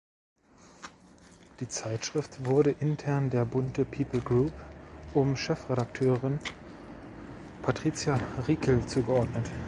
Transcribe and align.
Die 1.59 1.67
Zeitschrift 1.69 2.43
wurde 2.43 2.71
intern 2.71 3.29
der 3.29 3.45
"Bunte 3.45 3.85
People 3.85 4.19
Group" 4.21 4.51
um 5.13 5.37
Chefredakteurin 5.37 6.39
Patricia 7.61 8.19
Riekel 8.47 8.83
zugeordnet. 8.87 9.45